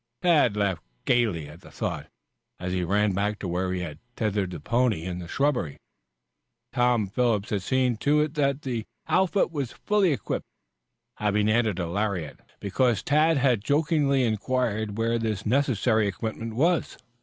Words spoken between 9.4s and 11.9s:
was fully equipped, having added a